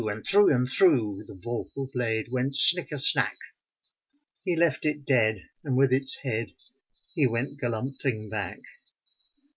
[0.03, 3.37] And through, and through The vorpal blade went snicker snack!
[4.43, 6.53] He left it dead, and with its head
[7.13, 8.61] He went galumphing back.